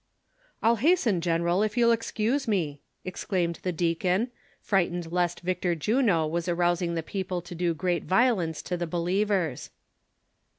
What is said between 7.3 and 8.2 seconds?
to do great